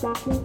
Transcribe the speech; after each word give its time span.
Blackman. 0.00 0.39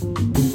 Thank 0.00 0.47